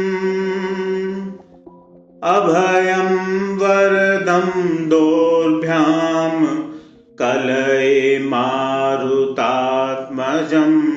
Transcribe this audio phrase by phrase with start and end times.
[2.25, 6.71] अभयं वरदं दोर्भ्यां
[7.23, 10.91] कलये मारुतात्मजम्।